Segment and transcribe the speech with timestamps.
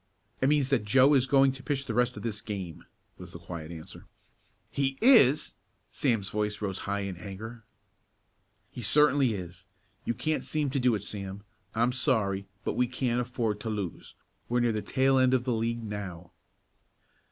[0.41, 2.85] "It means that Joe is going to pitch the rest of this game,"
[3.19, 4.07] was the quiet answer.
[4.71, 5.53] "He is?"
[5.91, 7.63] Sam's voice rose high in anger.
[8.71, 9.65] "He certainly is.
[10.03, 11.43] You can't seem to do it, Sam.
[11.75, 14.15] I'm sorry, but we can't afford to lose.
[14.49, 16.31] We're near the tail end of the league now."